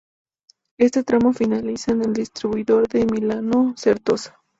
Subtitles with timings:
[0.79, 4.39] Este tramo finaliza en el distribuidor de "Milano-Certosa".